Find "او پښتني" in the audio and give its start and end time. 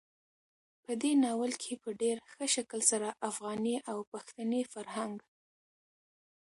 3.91-4.61